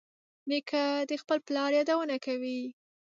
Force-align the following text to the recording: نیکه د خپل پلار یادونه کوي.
نیکه 0.49 0.83
د 1.09 1.11
خپل 1.21 1.37
پلار 1.47 1.71
یادونه 1.77 2.15
کوي. 2.25 2.59